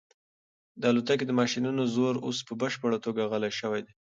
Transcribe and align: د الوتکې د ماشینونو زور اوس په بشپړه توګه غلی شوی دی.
د 0.81 0.81
الوتکې 0.91 1.25
د 1.27 1.31
ماشینونو 1.39 1.81
زور 1.95 2.15
اوس 2.25 2.39
په 2.47 2.53
بشپړه 2.61 2.97
توګه 3.05 3.29
غلی 3.31 3.51
شوی 3.59 3.81
دی. 3.85 3.93